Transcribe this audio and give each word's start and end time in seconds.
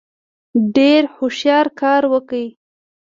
ډېر 0.75 1.01
هوښیار 1.15 1.67
کار 1.81 2.03
وکړ. 2.13 2.43